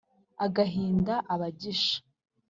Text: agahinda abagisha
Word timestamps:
agahinda 0.45 1.13
abagisha 1.33 1.97